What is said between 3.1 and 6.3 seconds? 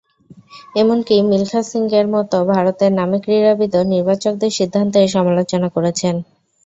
ক্রীড়াবিদও নির্বাচকদের সিদ্ধান্তের সমালোচনা করেছেন।